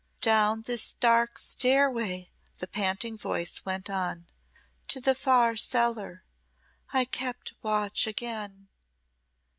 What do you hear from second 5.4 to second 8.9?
cellar I kept watch again."